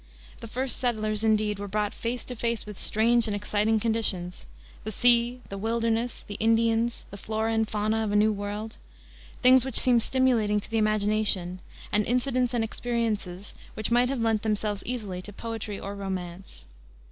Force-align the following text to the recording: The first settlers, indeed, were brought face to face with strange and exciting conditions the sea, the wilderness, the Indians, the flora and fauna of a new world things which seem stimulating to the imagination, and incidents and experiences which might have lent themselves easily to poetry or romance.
The 0.39 0.47
first 0.47 0.77
settlers, 0.77 1.23
indeed, 1.23 1.59
were 1.59 1.67
brought 1.67 1.93
face 1.93 2.25
to 2.25 2.35
face 2.35 2.65
with 2.65 2.79
strange 2.79 3.27
and 3.27 3.35
exciting 3.35 3.79
conditions 3.79 4.47
the 4.83 4.89
sea, 4.89 5.41
the 5.49 5.59
wilderness, 5.59 6.23
the 6.23 6.39
Indians, 6.39 7.05
the 7.11 7.17
flora 7.17 7.53
and 7.53 7.69
fauna 7.69 8.03
of 8.03 8.11
a 8.11 8.15
new 8.15 8.31
world 8.33 8.77
things 9.43 9.63
which 9.63 9.79
seem 9.79 9.99
stimulating 9.99 10.59
to 10.59 10.71
the 10.71 10.79
imagination, 10.79 11.59
and 11.91 12.03
incidents 12.07 12.55
and 12.55 12.63
experiences 12.63 13.53
which 13.75 13.91
might 13.91 14.09
have 14.09 14.21
lent 14.21 14.41
themselves 14.41 14.81
easily 14.87 15.21
to 15.21 15.31
poetry 15.31 15.79
or 15.79 15.93
romance. 15.93 16.65